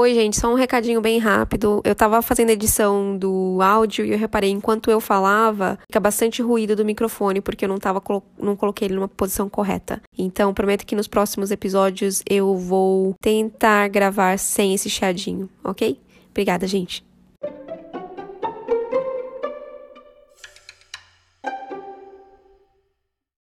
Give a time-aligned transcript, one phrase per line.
[0.00, 1.82] Oi, gente, só um recadinho bem rápido.
[1.84, 6.74] Eu tava fazendo edição do áudio e eu reparei, enquanto eu falava, fica bastante ruído
[6.74, 8.02] do microfone, porque eu não, tava,
[8.38, 10.00] não coloquei ele numa posição correta.
[10.16, 16.00] Então, prometo que nos próximos episódios eu vou tentar gravar sem esse chiadinho, ok?
[16.30, 17.04] Obrigada, gente.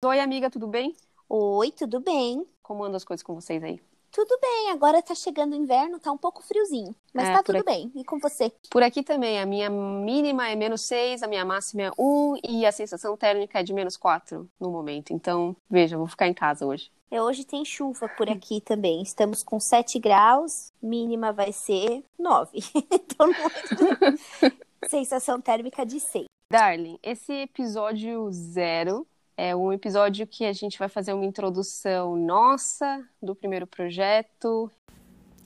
[0.04, 0.94] Oi, amiga, tudo bem?
[1.28, 2.46] Oi, tudo bem?
[2.62, 3.80] Como andam as coisas com vocês aí?
[4.16, 7.56] Tudo bem, agora tá chegando o inverno, tá um pouco friozinho, mas é, tá tudo
[7.56, 7.66] aqui...
[7.66, 7.92] bem.
[7.94, 8.50] E com você?
[8.70, 12.64] Por aqui também, a minha mínima é menos 6, a minha máxima é 1 e
[12.64, 15.12] a sensação térmica é de menos 4 no momento.
[15.12, 16.90] Então, veja, vou ficar em casa hoje.
[17.10, 19.02] É, hoje tem chuva por aqui também.
[19.02, 22.58] Estamos com 7 graus, mínima vai ser 9.
[22.90, 24.48] então, não...
[24.88, 26.24] sensação térmica de 6.
[26.50, 29.06] Darling, esse episódio zero
[29.36, 34.70] é um episódio que a gente vai fazer uma introdução nossa do primeiro projeto.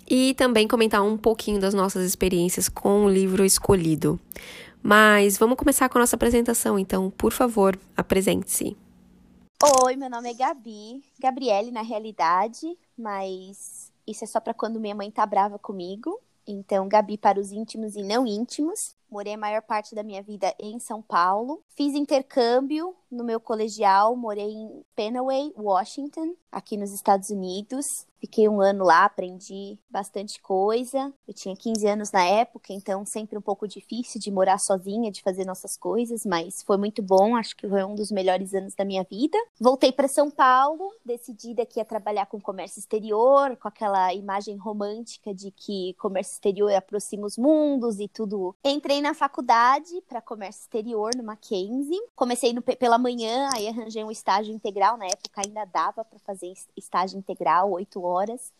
[0.09, 4.19] E também comentar um pouquinho das nossas experiências com o livro escolhido.
[4.82, 8.77] Mas vamos começar com a nossa apresentação, então, por favor, apresente-se.
[9.85, 14.95] Oi, meu nome é Gabi, Gabriele na realidade, mas isso é só para quando minha
[14.95, 16.19] mãe tá brava comigo.
[16.46, 18.79] Então, Gabi para os íntimos e não íntimos.
[19.10, 21.63] Morei a maior parte da minha vida em São Paulo.
[21.77, 27.87] Fiz intercâmbio no meu colegial, morei em Penaway, Washington, aqui nos Estados Unidos.
[28.21, 31.10] Fiquei um ano lá, aprendi bastante coisa.
[31.26, 35.23] Eu tinha 15 anos na época, então sempre um pouco difícil de morar sozinha, de
[35.23, 37.35] fazer nossas coisas, mas foi muito bom.
[37.35, 39.38] Acho que foi um dos melhores anos da minha vida.
[39.59, 45.35] Voltei para São Paulo, decidida que ia trabalhar com comércio exterior, com aquela imagem romântica
[45.35, 48.54] de que comércio exterior aproxima os mundos e tudo.
[48.63, 51.98] Entrei na faculdade para comércio exterior no Mackenzie.
[52.15, 54.98] Comecei no, pela manhã, aí arranjei um estágio integral.
[54.98, 58.10] Na época ainda dava para fazer estágio integral, oito horas.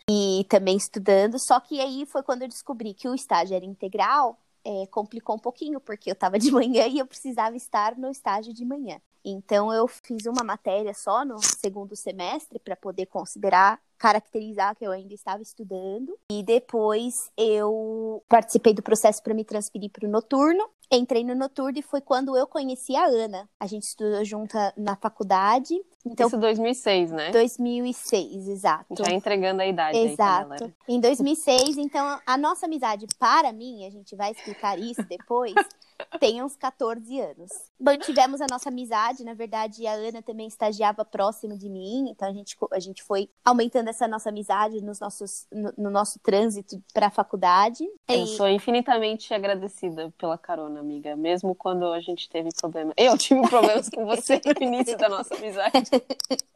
[0.09, 1.39] E também estudando.
[1.39, 4.39] Só que aí foi quando eu descobri que o estágio era integral.
[4.65, 8.53] É, complicou um pouquinho, porque eu estava de manhã e eu precisava estar no estágio
[8.53, 9.01] de manhã.
[9.25, 14.91] Então eu fiz uma matéria só no segundo semestre para poder considerar caracterizar que eu
[14.91, 16.19] ainda estava estudando.
[16.33, 20.67] E depois eu participei do processo para me transferir para o noturno.
[20.91, 23.49] Entrei no noturno e foi quando eu conheci a Ana.
[23.61, 25.75] A gente estudou junta na faculdade.
[26.05, 27.31] Então, Isso 2006, né?
[27.31, 28.95] 2006, exato.
[28.99, 30.65] Já entregando a idade Exato.
[30.65, 35.55] Aí em 2006, então a nossa amizade para mim, a gente vai explicar isso depois,
[36.19, 37.51] tem uns 14 anos.
[37.79, 42.33] Mantivemos a nossa amizade, na verdade, a Ana também estagiava próximo de mim, então a
[42.33, 47.07] gente, a gente foi aumentando essa nossa amizade nos nossos, no, no nosso trânsito para
[47.07, 47.85] a faculdade.
[48.09, 48.27] Eu e...
[48.27, 52.95] sou infinitamente agradecida pela carona, amiga, mesmo quando a gente teve problemas.
[52.97, 55.91] Eu tive problemas com você no início da nossa amizade.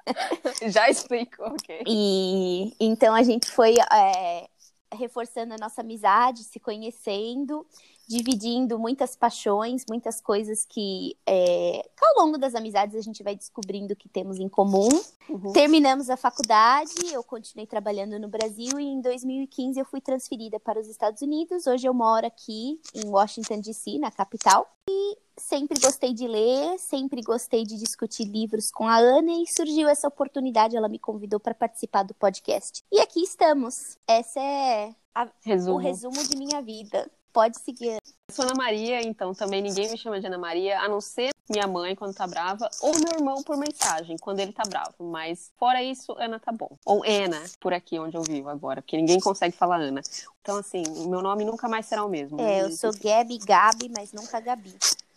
[0.71, 1.83] Já explicou, ok.
[1.87, 4.49] E então a gente foi é,
[4.95, 7.67] reforçando a nossa amizade, se conhecendo
[8.07, 13.97] dividindo muitas paixões, muitas coisas que é, ao longo das amizades a gente vai descobrindo
[13.97, 14.89] que temos em comum.
[15.29, 15.53] Uhum.
[15.53, 20.79] Terminamos a faculdade, eu continuei trabalhando no Brasil e em 2015 eu fui transferida para
[20.79, 21.67] os Estados Unidos.
[21.67, 24.69] Hoje eu moro aqui em Washington DC, na capital.
[24.89, 29.89] E sempre gostei de ler, sempre gostei de discutir livros com a Ana e surgiu
[29.89, 32.83] essa oportunidade, ela me convidou para participar do podcast.
[32.93, 33.97] E aqui estamos.
[34.07, 35.77] Essa é a, resumo.
[35.77, 37.11] o resumo de minha vida.
[37.35, 37.95] Pode seguir.
[37.95, 38.01] Eu
[38.31, 41.67] sou Ana Maria, então também ninguém me chama de Ana Maria, a não ser minha
[41.67, 44.95] mãe quando tá brava, ou meu irmão por mensagem, quando ele tá bravo.
[45.01, 46.71] Mas fora isso, Ana tá bom.
[46.87, 50.01] Ou Ana, por aqui onde eu vivo agora, porque ninguém consegue falar Ana.
[50.41, 52.41] Então, assim, o meu nome nunca mais será o mesmo.
[52.41, 54.73] É, eu sou Gabi, Gabi, mas nunca Gabi.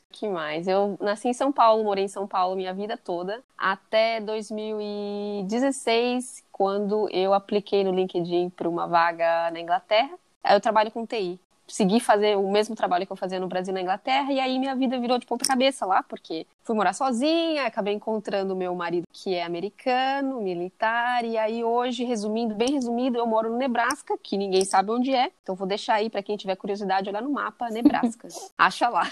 [0.09, 0.67] Que mais?
[0.67, 7.07] Eu nasci em São Paulo, morei em São Paulo minha vida toda, até 2016, quando
[7.11, 10.17] eu apliquei no LinkedIn para uma vaga na Inglaterra.
[10.43, 13.75] Eu trabalho com TI segui fazer o mesmo trabalho que eu fazia no Brasil e
[13.75, 17.65] na Inglaterra, e aí minha vida virou de ponta cabeça lá, porque fui morar sozinha,
[17.65, 23.27] acabei encontrando meu marido que é americano, militar, e aí hoje, resumindo, bem resumido, eu
[23.27, 26.55] moro no Nebraska, que ninguém sabe onde é, então vou deixar aí para quem tiver
[26.55, 28.27] curiosidade olhar no mapa, Nebraska.
[28.57, 29.11] Acha lá.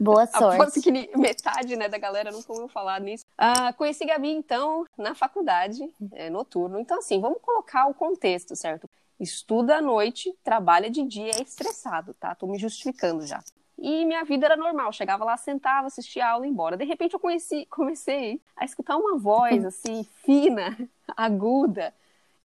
[0.00, 0.60] Boa sorte.
[0.60, 3.24] Aposto que metade né, da galera nunca ouviu falar nisso.
[3.36, 6.78] Ah, conheci Gabi, então, na faculdade, é, noturno.
[6.78, 8.88] Então, assim, vamos colocar o contexto, certo?
[9.18, 12.34] Estuda à noite, trabalha de dia, é estressado, tá?
[12.34, 13.42] Tô me justificando já.
[13.78, 16.76] E minha vida era normal, chegava lá, sentava, assistia a aula e embora.
[16.76, 20.76] De repente eu conheci, comecei a escutar uma voz assim, fina,
[21.16, 21.94] aguda,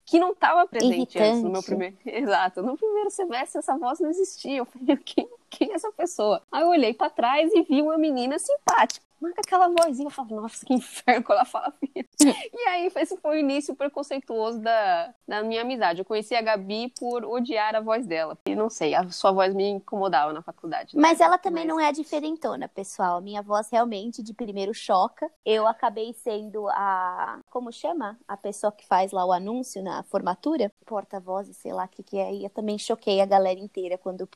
[0.06, 1.96] que não estava presente antes no meu primeiro.
[2.04, 4.58] Exato, no primeiro semestre essa voz não existia.
[4.58, 6.42] Eu falei, quem, quem é essa pessoa?
[6.50, 9.07] Aí eu olhei para trás e vi uma menina simpática.
[9.20, 10.06] Marca aquela vozinha.
[10.06, 12.08] Eu falo, nossa, que inferno quando ela fala fina.
[12.52, 16.00] e aí, esse foi o início preconceituoso da, da minha amizade.
[16.00, 18.36] Eu conheci a Gabi por odiar a voz dela.
[18.46, 20.96] E não sei, a sua voz me incomodava na faculdade.
[20.96, 21.02] Né?
[21.02, 21.74] Mas ela também Mas...
[21.74, 23.20] não é diferentona, pessoal.
[23.20, 25.30] Minha voz realmente, de primeiro, choca.
[25.44, 27.40] Eu acabei sendo a.
[27.50, 28.18] Como chama?
[28.26, 30.72] A pessoa que faz lá o anúncio na formatura.
[30.86, 32.32] Porta-voz, sei lá o que, que é.
[32.32, 34.28] E eu também choquei a galera inteira quando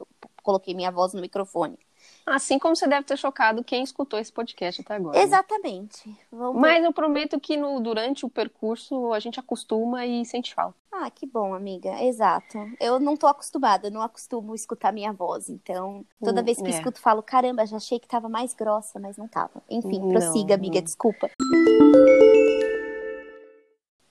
[0.42, 1.78] coloquei minha voz no microfone.
[2.24, 5.18] Assim como você deve ter chocado quem escutou esse podcast até agora.
[5.18, 5.24] Né?
[5.24, 6.08] Exatamente.
[6.08, 6.16] Né?
[6.54, 10.76] Mas eu prometo que no, durante o percurso a gente acostuma e sente falta.
[10.92, 12.00] Ah, que bom, amiga.
[12.02, 12.58] Exato.
[12.78, 15.48] Eu não tô acostumada, não acostumo escutar minha voz.
[15.48, 16.70] Então, toda hum, vez que é.
[16.70, 19.62] escuto, falo: caramba, já achei que tava mais grossa, mas não tava.
[19.68, 20.84] Enfim, não, prossiga, amiga, não.
[20.84, 21.30] desculpa.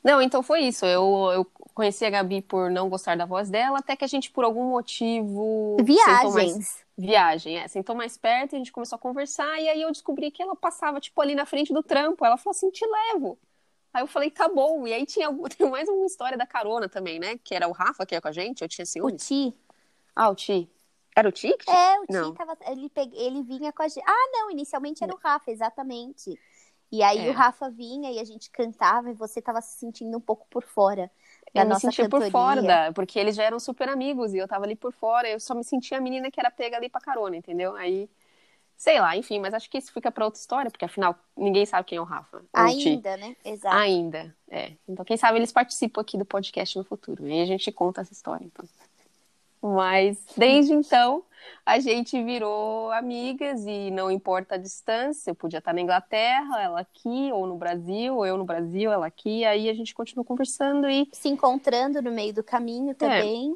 [0.04, 0.86] Não, então foi isso.
[0.86, 4.32] Eu, eu conheci a Gabi por não gostar da voz dela, até que a gente,
[4.32, 5.78] por algum motivo.
[5.82, 10.30] Viagens viagem, é, sentou mais perto, a gente começou a conversar, e aí eu descobri
[10.32, 12.24] que ela passava, tipo, ali na frente do trampo.
[12.24, 13.38] Ela falou assim, te levo.
[13.94, 14.88] Aí eu falei, tá bom.
[14.88, 15.28] E aí tinha,
[15.58, 17.38] tem mais uma história da carona também, né?
[17.44, 19.14] Que era o Rafa que ia com a gente, eu tinha ciúme.
[19.14, 19.54] O Ti.
[20.16, 20.70] Ah, o Ti.
[21.16, 21.54] Era o Ti?
[21.68, 24.04] É, o Ti tava, ele, ele vinha com a gente.
[24.08, 26.40] Ah, não, inicialmente era o Rafa, exatamente.
[26.92, 27.30] E aí é.
[27.30, 30.64] o Rafa vinha e a gente cantava e você tava se sentindo um pouco por
[30.64, 31.10] fora
[31.54, 32.28] eu me sentia cantoria.
[32.28, 35.30] por fora, da, porque eles já eram super amigos e eu tava ali por fora.
[35.30, 37.76] Eu só me sentia a menina que era pega ali pra carona, entendeu?
[37.76, 38.10] Aí,
[38.78, 41.88] sei lá, enfim, mas acho que isso fica pra outra história, porque afinal ninguém sabe
[41.88, 42.44] quem é o Rafa.
[42.54, 43.36] Ainda, né?
[43.44, 43.76] Exato.
[43.76, 44.74] Ainda, é.
[44.88, 47.28] Então, quem sabe eles participam aqui do podcast no futuro.
[47.28, 48.66] E a gente conta essa história, então.
[49.62, 51.24] Mas desde então
[51.66, 56.80] a gente virou amigas e não importa a distância, eu podia estar na Inglaterra, ela
[56.80, 60.90] aqui, ou no Brasil, ou eu no Brasil, ela aqui, aí a gente continuou conversando
[60.90, 61.08] e.
[61.12, 63.56] Se encontrando no meio do caminho também.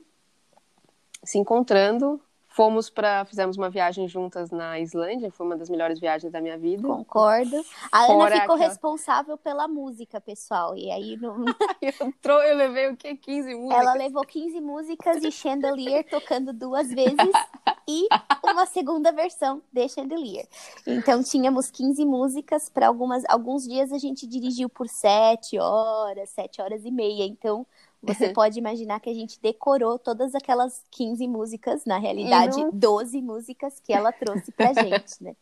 [1.24, 2.22] É, se encontrando,
[2.56, 6.57] Fomos para fizemos uma viagem juntas na Islândia, foi uma das melhores viagens da minha
[6.57, 6.88] vida.
[6.88, 7.62] Concordo.
[7.92, 8.69] A Fora Ana ficou aquela...
[8.69, 10.74] responsável pela música, pessoal.
[10.74, 11.44] E aí não
[11.81, 13.13] eu, eu levei o quê?
[13.13, 13.78] 15 músicas.
[13.78, 17.18] Ela levou 15 músicas e Chandelier tocando duas vezes
[17.86, 18.07] e
[18.42, 20.48] uma segunda versão de Chandelier.
[20.88, 26.62] Então tínhamos 15 músicas para algumas alguns dias a gente dirigiu por 7 horas, 7
[26.62, 27.25] horas e meia.
[27.25, 27.68] Então
[28.06, 32.72] você pode imaginar que a gente decorou todas aquelas 15 músicas, na realidade, não...
[32.72, 35.36] 12 músicas que ela trouxe pra gente, né?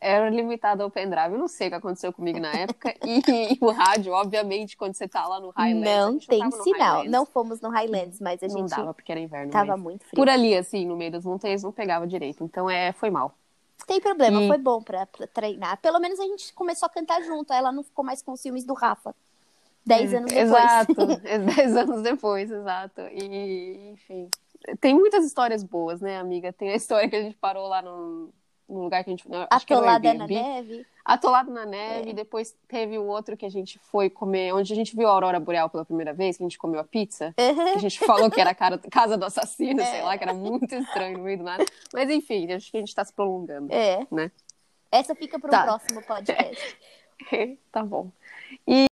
[0.00, 1.34] Era limitado ao pendrive.
[1.34, 2.94] Eu não sei o que aconteceu comigo na época.
[3.04, 6.26] E, e o rádio, obviamente, quando você tá lá no Highlands.
[6.26, 7.04] Não tem sinal.
[7.04, 8.58] Não fomos no Highlands, mas a gente.
[8.58, 9.52] Não dava, porque era inverno.
[9.52, 10.16] Tava muito frio.
[10.16, 12.42] Por ali, assim, no meio das montanhas, não pegava direito.
[12.42, 13.32] Então, é, foi mal.
[13.86, 14.48] Tem problema, e...
[14.48, 15.80] foi bom pra, pra treinar.
[15.80, 17.52] Pelo menos a gente começou a cantar junto.
[17.52, 19.14] Ela não ficou mais com ciúmes do Rafa.
[19.84, 20.48] Dez anos depois.
[20.48, 21.06] Exato,
[21.56, 23.00] dez anos depois, exato.
[23.12, 24.28] E, enfim,
[24.80, 26.52] tem muitas histórias boas, né, amiga?
[26.52, 28.32] Tem a história que a gente parou lá no,
[28.68, 29.26] no lugar que a gente...
[29.50, 30.86] Atolada na neve.
[31.04, 32.12] Atolado na neve, é.
[32.12, 35.40] depois teve o outro que a gente foi comer, onde a gente viu a aurora
[35.40, 37.72] boreal pela primeira vez, que a gente comeu a pizza, uhum.
[37.72, 39.84] que a gente falou que era a cara, casa do assassino, é.
[39.84, 41.64] sei lá, que era muito estranho no meio do nada.
[41.92, 44.06] Mas enfim, acho que a gente tá se prolongando, é.
[44.12, 44.30] né?
[44.92, 45.62] Essa fica para o tá.
[45.64, 46.78] próximo podcast.
[47.72, 48.12] tá bom.
[48.68, 48.86] E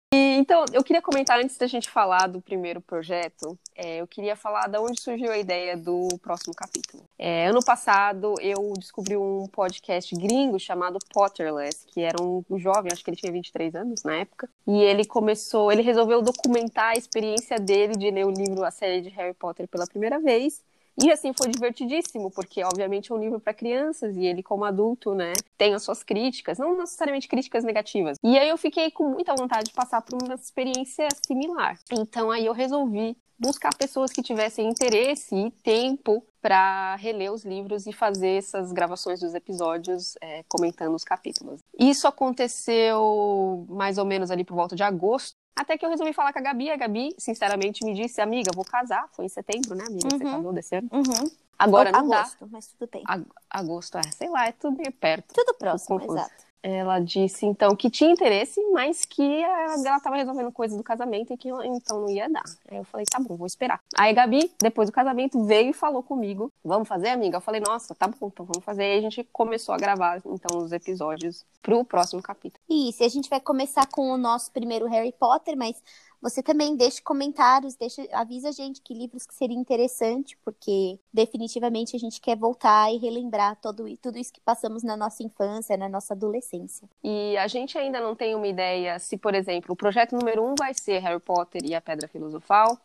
[0.47, 4.67] então, eu queria comentar antes da gente falar do primeiro projeto, é, eu queria falar
[4.67, 7.03] de onde surgiu a ideia do próximo capítulo.
[7.19, 13.03] É, ano passado, eu descobri um podcast gringo chamado Potterless, que era um jovem, acho
[13.03, 17.59] que ele tinha 23 anos na época, e ele começou, ele resolveu documentar a experiência
[17.59, 20.63] dele de ler o livro, a série de Harry Potter pela primeira vez,
[21.01, 25.13] e assim foi divertidíssimo, porque obviamente é um livro para crianças e ele como adulto,
[25.13, 28.17] né, tem as suas críticas, não necessariamente críticas negativas.
[28.23, 31.77] E aí eu fiquei com muita vontade de passar por uma experiência similar.
[31.91, 37.85] Então aí eu resolvi buscar pessoas que tivessem interesse e tempo para reler os livros
[37.87, 41.59] e fazer essas gravações dos episódios é, comentando os capítulos.
[41.77, 46.31] Isso aconteceu mais ou menos ali por volta de agosto até que eu resolvi falar
[46.31, 46.69] com a Gabi.
[46.69, 49.09] A Gabi, sinceramente, me disse, amiga, vou casar.
[49.13, 50.05] Foi em setembro, né, amiga?
[50.05, 50.19] Uhum.
[50.19, 50.89] Você casou desse ano?
[50.91, 51.31] Uhum.
[51.57, 52.47] Agora não agosto, dá.
[52.51, 53.03] mas tudo bem.
[53.49, 55.33] Agosto, é, sei lá, é tudo meio perto.
[55.33, 56.46] Tudo próximo, exato.
[56.63, 61.37] Ela disse, então, que tinha interesse, mas que ela estava resolvendo coisas do casamento e
[61.37, 62.43] que então não ia dar.
[62.69, 63.79] Aí eu falei, tá bom, vou esperar.
[63.97, 67.37] Aí a Gabi, depois do casamento, veio e falou comigo, vamos fazer, amiga?
[67.37, 68.83] Eu falei, nossa, tá bom, então vamos fazer.
[68.83, 72.61] Aí a gente começou a gravar, então, os episódios pro próximo capítulo.
[72.69, 75.81] Isso, a gente vai começar com o nosso primeiro Harry Potter, mas
[76.21, 81.95] você também deixe comentários, deixa, avisa a gente que livros que seria interessante, porque definitivamente
[81.95, 85.87] a gente quer voltar e relembrar todo, tudo isso que passamos na nossa infância, na
[85.87, 86.89] nossa adolescência.
[87.03, 90.55] E a gente ainda não tem uma ideia se, por exemplo, o projeto número um
[90.57, 92.77] vai ser Harry Potter e a Pedra Filosofal.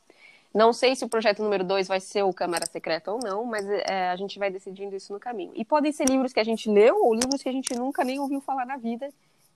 [0.55, 3.67] Não sei se o projeto número dois vai ser o Câmara Secreta ou não, mas
[3.67, 5.53] é, a gente vai decidindo isso no caminho.
[5.55, 8.21] E podem ser livros que a gente leu ou livros que a gente nunca nem
[8.21, 9.09] ouviu falar na vida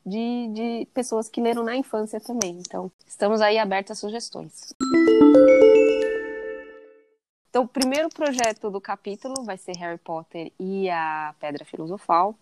[0.07, 2.59] de, de pessoas que leram na infância também.
[2.61, 4.73] Então, estamos aí abertos a sugestões.
[7.51, 12.37] Então, o primeiro projeto do capítulo vai ser Harry Potter e a Pedra Filosofal.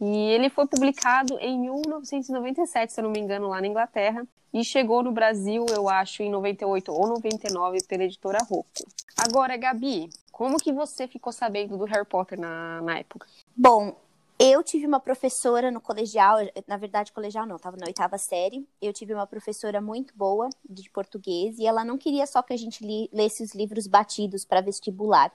[0.00, 4.24] E ele foi publicado em 1997, se eu não me engano, lá na Inglaterra.
[4.52, 8.86] E chegou no Brasil, eu acho, em 98 ou 99, pela editora Rocco.
[9.16, 13.26] Agora, Gabi, como que você ficou sabendo do Harry Potter na, na época?
[13.56, 13.96] Bom,
[14.38, 18.68] eu tive uma professora no colegial, na verdade, colegial não, estava na oitava série.
[18.80, 22.56] Eu tive uma professora muito boa de português e ela não queria só que a
[22.56, 25.32] gente li, lesse os livros batidos para vestibular.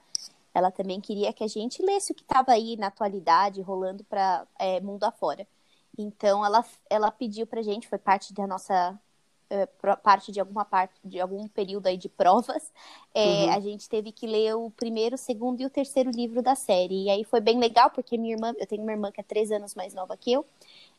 [0.54, 4.46] Ela também queria que a gente lesse o que estava aí na atualidade, rolando para
[4.58, 5.46] é, mundo afora.
[5.98, 8.98] Então, ela, ela pediu para gente, foi parte da nossa
[9.50, 9.66] é,
[10.02, 12.72] parte de alguma parte de algum período aí de provas,
[13.14, 13.52] é, uhum.
[13.52, 17.04] a gente teve que ler o primeiro, o segundo e o terceiro livro da série.
[17.04, 19.50] E aí foi bem legal, porque minha irmã, eu tenho uma irmã que é três
[19.52, 20.44] anos mais nova que eu,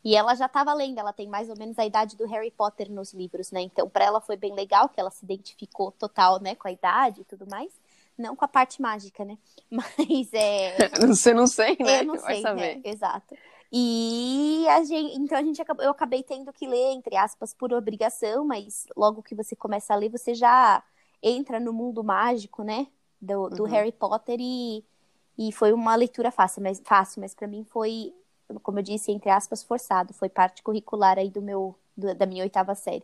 [0.04, 2.92] e ela já estava lendo, ela tem mais ou menos a idade do Harry Potter
[2.92, 3.62] nos livros, né?
[3.62, 7.22] Então, para ela foi bem legal, que ela se identificou total, né, com a idade
[7.22, 7.72] e tudo mais.
[8.18, 9.38] Não com a parte mágica, né?
[9.70, 10.78] Mas é.
[11.08, 12.02] Você não sei, né?
[12.02, 12.82] Eu não sei, né?
[12.84, 13.36] Exato.
[13.72, 18.46] E a gente, então a gente eu acabei tendo que ler, entre aspas, por obrigação,
[18.46, 20.84] mas logo que você começa a ler, você já
[21.22, 22.88] entra no mundo mágico, né?
[23.22, 23.70] Do, do uhum.
[23.70, 24.84] Harry Potter e,
[25.38, 28.14] e foi uma leitura fácil, mas fácil, mas para mim foi,
[28.62, 30.14] como eu disse, entre aspas, forçado.
[30.14, 33.04] Foi parte curricular aí do meu, do, da minha oitava série.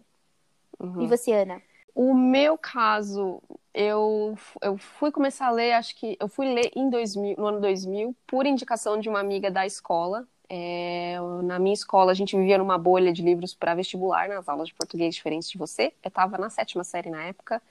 [0.79, 1.01] Uhum.
[1.01, 1.61] E você, Ana?
[1.93, 3.41] O meu caso,
[3.73, 7.59] eu, eu fui começar a ler, acho que eu fui ler em 2000, no ano
[7.59, 10.25] 2000, por indicação de uma amiga da escola.
[10.53, 14.67] É, na minha escola, a gente vivia numa bolha de livros para vestibular, nas aulas
[14.67, 15.93] de português diferentes de você.
[16.03, 17.61] Eu estava na sétima série na época.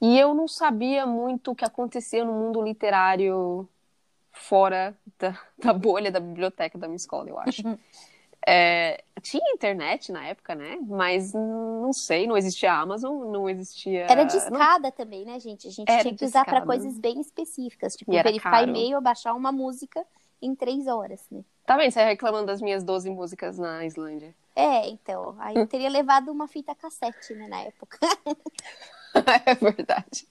[0.00, 3.68] E eu não sabia muito o que acontecia no mundo literário
[4.30, 7.62] fora da, da bolha da biblioteca da minha escola, eu acho.
[8.44, 10.76] É, tinha internet na época, né?
[10.82, 14.00] Mas não sei, não existia Amazon, não existia.
[14.10, 14.90] Era de escada não...
[14.90, 15.68] também, né, gente?
[15.68, 19.52] A gente era tinha que usar para coisas bem específicas, tipo verificar e-mail, baixar uma
[19.52, 20.04] música
[20.42, 21.44] em três horas, né?
[21.64, 24.34] Tá bem, você reclamando das minhas 12 músicas na Islândia.
[24.54, 25.34] É, então.
[25.38, 27.98] Aí eu teria levado uma fita cassete, né, na época.
[29.46, 30.26] é verdade.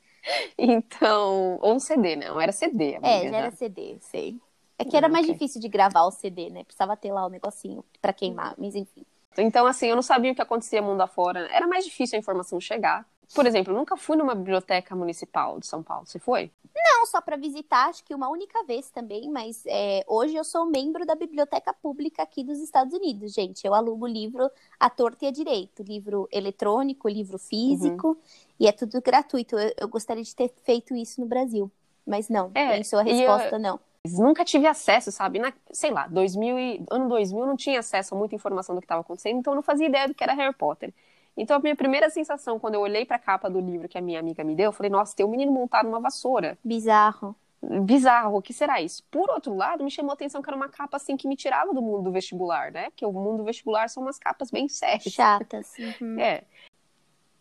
[0.57, 2.29] Então, ou um CD, né?
[2.29, 2.95] Não era CD.
[2.95, 4.39] Amiga, é, já era CD, sei.
[4.77, 5.33] É que era mais okay.
[5.33, 6.63] difícil de gravar o CD, né?
[6.63, 9.05] Precisava ter lá o negocinho para queimar, mas enfim.
[9.37, 11.47] Então, assim, eu não sabia o que acontecia mundo afora.
[11.51, 13.05] Era mais difícil a informação chegar.
[13.33, 16.05] Por exemplo, nunca fui numa biblioteca municipal de São Paulo.
[16.05, 16.51] Você foi?
[16.75, 20.65] Não, só para visitar, acho que uma única vez também, mas é, hoje eu sou
[20.65, 23.65] membro da Biblioteca Pública aqui dos Estados Unidos, gente.
[23.65, 28.17] Eu alugo livro à torta e à direito, livro eletrônico, livro físico, uhum.
[28.59, 29.57] e é tudo gratuito.
[29.57, 31.69] Eu, eu, gostaria de ter feito isso no Brasil,
[32.05, 33.59] mas não, é, pensou a resposta, eu...
[33.59, 33.79] não.
[34.07, 35.37] Nunca tive acesso, sabe?
[35.37, 38.85] Na, sei lá, 2000 e, ano 2000 não tinha acesso a muita informação do que
[38.85, 40.93] estava acontecendo, então eu não fazia ideia do que era Harry Potter.
[41.35, 44.01] Então, a minha primeira sensação, quando eu olhei para a capa do livro que a
[44.01, 46.57] minha amiga me deu, eu falei, nossa, tem um menino montado numa vassoura.
[46.63, 47.35] Bizarro.
[47.61, 49.03] Bizarro, o que será isso?
[49.11, 51.73] Por outro lado, me chamou a atenção que era uma capa assim que me tirava
[51.73, 52.89] do mundo do vestibular, né?
[52.89, 55.13] Porque o mundo do vestibular são umas capas bem sérias.
[55.13, 55.73] Chatas.
[56.01, 56.19] Uhum.
[56.19, 56.43] É.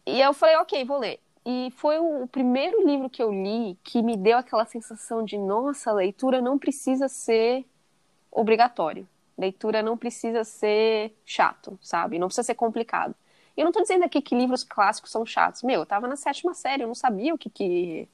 [0.06, 1.20] E eu falei, ok, vou ler.
[1.44, 5.92] E foi o primeiro livro que eu li que me deu aquela sensação de, nossa,
[5.92, 7.64] leitura não precisa ser
[8.30, 9.09] obrigatório.
[9.38, 12.18] Leitura não precisa ser chato, sabe?
[12.18, 13.14] Não precisa ser complicado.
[13.57, 15.62] Eu não tô dizendo aqui que livros clássicos são chatos.
[15.62, 18.09] Meu, eu tava na sétima série, eu não sabia o que, que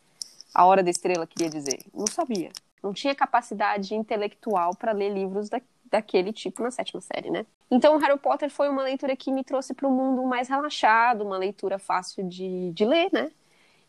[0.54, 1.80] A Hora da Estrela queria dizer.
[1.94, 2.50] Não sabia.
[2.82, 7.46] Não tinha capacidade intelectual para ler livros da, daquele tipo na sétima série, né?
[7.70, 11.36] Então, Harry Potter foi uma leitura que me trouxe para um mundo mais relaxado, uma
[11.36, 13.30] leitura fácil de, de ler, né?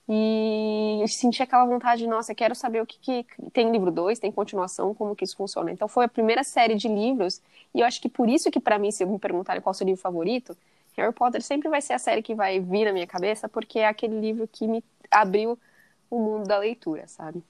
[0.10, 4.32] E eu senti aquela vontade, nossa, quero saber o que, que tem livro 2, tem
[4.32, 5.70] continuação, como que isso funciona.
[5.70, 7.42] Então foi a primeira série de livros,
[7.75, 9.77] e eu acho que por isso que para mim, se me perguntarem qual é o
[9.77, 10.56] seu livro favorito,
[10.98, 13.88] Harry Potter sempre vai ser a série que vai vir na minha cabeça, porque é
[13.88, 15.58] aquele livro que me abriu
[16.10, 17.44] o mundo da leitura, sabe?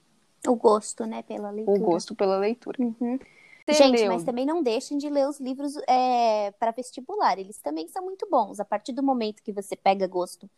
[0.46, 1.78] O gosto, né, pela leitura.
[1.78, 2.80] O gosto pela leitura.
[2.80, 3.18] Uhum.
[3.68, 4.12] Gente, leu...
[4.12, 7.38] mas também não deixem de ler os livros é, para vestibular.
[7.38, 8.60] Eles também são muito bons.
[8.60, 10.48] A partir do momento que você pega gosto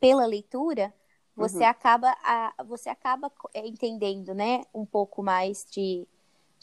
[0.00, 0.92] pela leitura,
[1.36, 1.66] você uhum.
[1.66, 6.06] acaba a, você acaba é, entendendo, né, um pouco mais de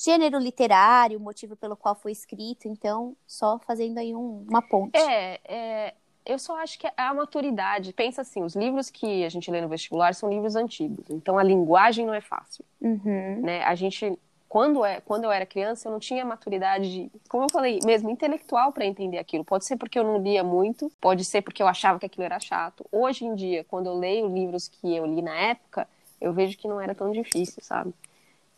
[0.03, 4.97] gênero literário, o motivo pelo qual foi escrito, então, só fazendo aí um, uma ponte.
[4.97, 5.93] É, é,
[6.25, 7.93] eu só acho que é a maturidade.
[7.93, 11.43] Pensa assim, os livros que a gente lê no vestibular são livros antigos, então a
[11.43, 12.65] linguagem não é fácil.
[12.81, 13.41] Uhum.
[13.41, 13.63] Né?
[13.63, 14.19] A gente,
[14.49, 18.73] quando, é, quando eu era criança, eu não tinha maturidade, como eu falei, mesmo intelectual
[18.73, 19.45] para entender aquilo.
[19.45, 22.41] Pode ser porque eu não lia muito, pode ser porque eu achava que aquilo era
[22.41, 22.85] chato.
[22.91, 25.87] Hoje em dia, quando eu leio livros que eu li na época,
[26.19, 27.93] eu vejo que não era tão difícil, sabe?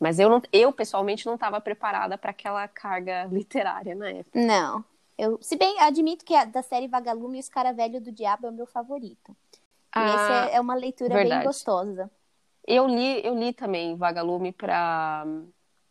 [0.05, 4.39] Mas eu, não, eu pessoalmente, não estava preparada para aquela carga literária na época.
[4.39, 4.85] Não.
[5.17, 8.45] Eu, se bem, admito que a da série Vagalume e os Cara Velho do Diabo
[8.45, 9.31] é o meu favorito.
[9.31, 9.35] E
[9.93, 10.05] Ah,
[10.45, 11.39] esse é, é uma leitura verdade.
[11.39, 12.11] bem gostosa.
[12.67, 15.47] Eu li, eu li também Vagalume pra hum,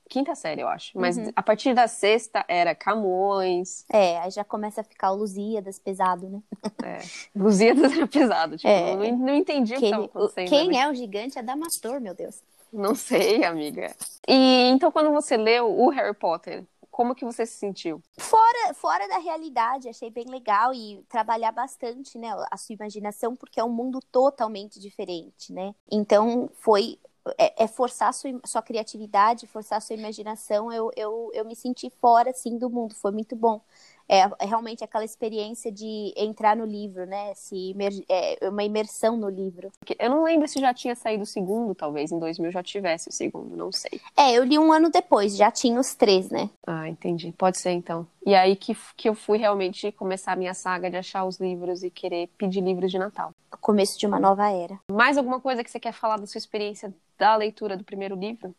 [0.09, 0.97] quinta série, eu acho.
[0.97, 1.33] Mas Uhum.
[1.35, 6.29] a partir da sexta era Camões, É, aí já começa a ficar o Lusíadas pesado,
[6.29, 6.41] né?
[6.85, 6.99] é,
[7.35, 8.57] Lusíadas era pesado.
[8.59, 8.95] Tipo, É.
[8.95, 10.49] não, não entendi o que estava Aquele- acontecendo.
[10.49, 10.79] quem né?
[10.79, 11.37] é o gigante?
[11.37, 12.41] Adamastor, meu Deus.
[12.75, 13.95] Não sei, amiga.
[14.27, 18.03] E então, quando você leu o Harry Potter, como que você se sentiu?
[18.19, 23.61] Fora, fora da realidade, achei bem legal e trabalhar bastante, né, a sua imaginação, porque
[23.61, 25.73] é um mundo totalmente diferente, né?
[25.91, 26.99] Então, foi
[27.39, 30.73] é, é forçar sua, sua criatividade, forçar sua imaginação.
[30.73, 32.95] Eu, eu, eu me senti fora, assim, do mundo.
[32.95, 33.61] Foi muito bom.
[34.09, 37.33] É, é realmente aquela experiência de entrar no livro, né?
[37.35, 39.71] Se imer- é uma imersão no livro.
[39.99, 43.13] Eu não lembro se já tinha saído o segundo, talvez em 2000 já tivesse o
[43.13, 44.01] segundo, não sei.
[44.17, 46.51] É, eu li um ano depois, já tinha os três, né?
[46.67, 47.33] Ah, entendi.
[47.37, 48.07] Pode ser então.
[48.27, 51.83] E aí que, que eu fui realmente começar a minha saga de achar os livros
[51.83, 53.31] e querer pedir livros de Natal.
[53.53, 54.79] O começo de uma nova era.
[54.91, 58.55] Mais alguma coisa que você quer falar da sua experiência da leitura do primeiro livro?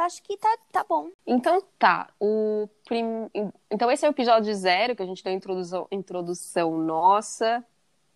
[0.00, 1.10] Acho que tá, tá bom.
[1.26, 3.30] Então tá, o prim...
[3.70, 7.64] então esse é o episódio zero que a gente deu a introdução, introdução nossa,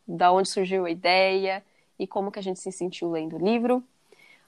[0.07, 1.65] da onde surgiu a ideia
[1.99, 3.83] e como que a gente se sentiu lendo o livro.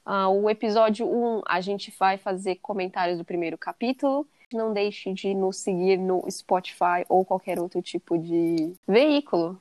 [0.05, 4.25] Ah, o episódio 1 a gente vai fazer comentários do primeiro capítulo.
[4.53, 9.59] Não deixe de nos seguir no Spotify ou qualquer outro tipo de veículo.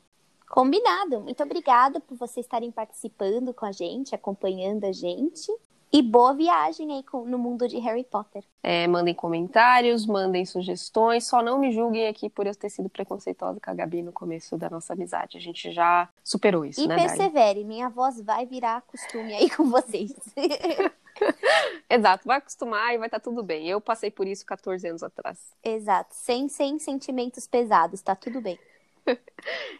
[0.48, 1.20] Combinado.
[1.20, 5.52] Muito obrigada por vocês estarem participando com a gente, acompanhando a gente.
[5.96, 8.44] E boa viagem aí com- no mundo de Harry Potter.
[8.62, 11.26] É, mandem comentários, mandem sugestões.
[11.26, 14.58] Só não me julguem aqui por eu ter sido preconceituosa com a Gabi no começo
[14.58, 15.38] da nossa amizade.
[15.38, 17.08] A gente já superou isso, E né, Dani?
[17.08, 20.12] persevere, minha voz vai virar costume aí com vocês.
[21.88, 23.66] Exato, vai acostumar e vai estar tudo bem.
[23.66, 25.38] Eu passei por isso 14 anos atrás.
[25.64, 28.58] Exato, sem, sem sentimentos pesados, tá tudo bem.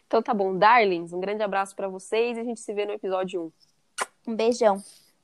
[0.07, 2.93] Então tá bom, darlings, um grande abraço pra vocês e a gente se vê no
[2.93, 3.53] episódio
[4.27, 4.31] 1.
[4.33, 4.81] Um beijão.